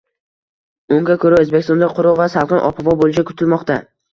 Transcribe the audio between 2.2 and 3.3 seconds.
va salqin ob-havo bo‘lishi